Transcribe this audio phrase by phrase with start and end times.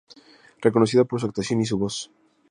[0.65, 2.09] Reconocida por su actuación y su voz.